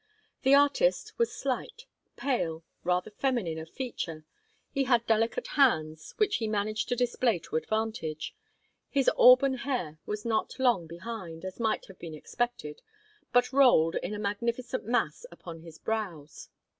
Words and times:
The 0.41 0.55
artist 0.55 1.13
was 1.19 1.31
slight, 1.31 1.85
pale, 2.17 2.63
rather 2.83 3.11
feminine 3.11 3.59
of 3.59 3.69
feature; 3.69 4.25
he 4.71 4.85
had 4.85 5.05
delicate 5.05 5.45
hands, 5.49 6.15
which 6.17 6.37
he 6.37 6.47
managed 6.47 6.89
to 6.89 6.95
display 6.95 7.37
to 7.37 7.55
advantage; 7.55 8.35
his 8.89 9.11
auburn 9.15 9.57
hair 9.57 9.99
was 10.07 10.25
not 10.25 10.57
long 10.57 10.87
behind, 10.87 11.45
as 11.45 11.59
might 11.59 11.85
have 11.85 11.99
been 11.99 12.15
expected, 12.15 12.81
but 13.31 13.53
rolled 13.53 13.93
in 13.97 14.15
a 14.15 14.17
magnificent 14.17 14.85
mass 14.85 15.23
upon 15.31 15.59
his 15.59 15.77
brows. 15.77 16.49